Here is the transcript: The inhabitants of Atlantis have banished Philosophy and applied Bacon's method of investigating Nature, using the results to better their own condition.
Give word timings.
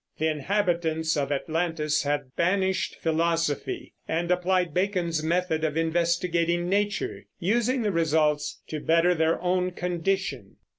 The 0.17 0.29
inhabitants 0.31 1.15
of 1.15 1.31
Atlantis 1.31 2.01
have 2.01 2.35
banished 2.35 2.95
Philosophy 2.95 3.93
and 4.07 4.31
applied 4.31 4.73
Bacon's 4.73 5.21
method 5.21 5.63
of 5.63 5.77
investigating 5.77 6.67
Nature, 6.67 7.25
using 7.37 7.83
the 7.83 7.91
results 7.91 8.63
to 8.69 8.79
better 8.79 9.13
their 9.13 9.39
own 9.43 9.69
condition. 9.69 10.55